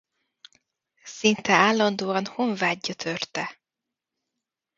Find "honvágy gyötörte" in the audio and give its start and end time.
2.25-3.59